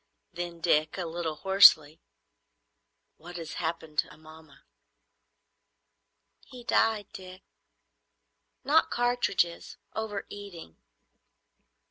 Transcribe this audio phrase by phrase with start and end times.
[0.33, 1.35] Then Dick, a little
[3.19, 4.63] hoarsely—"What has happened to Amomma?"
[6.43, 7.43] "He died, Dick.
[8.63, 10.77] Not cartridges; over eating.